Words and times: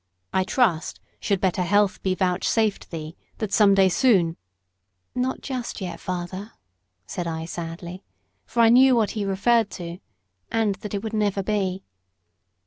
I 0.33 0.43
trust, 0.45 0.99
should 1.19 1.39
better 1.39 1.61
health 1.61 2.01
be 2.01 2.15
vouchsafed 2.15 2.89
thee, 2.89 3.15
that 3.37 3.53
some 3.53 3.75
day 3.75 3.87
soon" 3.87 4.35
"Not 5.13 5.41
just 5.41 5.79
yet, 5.79 5.99
father," 5.99 6.53
said 7.05 7.27
I, 7.27 7.45
sadly 7.45 8.03
for 8.43 8.61
I 8.61 8.69
knew 8.69 8.95
what 8.95 9.11
he 9.11 9.25
referred 9.25 9.69
to, 9.77 9.99
and 10.51 10.73
that 10.77 10.95
it 10.95 11.03
would 11.03 11.13
never 11.13 11.43
be. 11.43 11.83